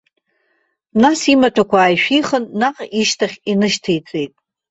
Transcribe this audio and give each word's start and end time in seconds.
Нас 1.01 1.19
имаҭәақәа 1.33 1.77
ааишәихын, 1.81 2.43
наҟ 2.59 2.77
ишьҭахь 2.99 3.37
инышьҭеиҵеит. 3.51 4.33